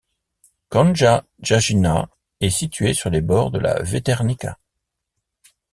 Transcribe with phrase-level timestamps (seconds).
[0.71, 2.09] Gornja Jajina
[2.39, 4.57] est située sur les bords de la Veternica.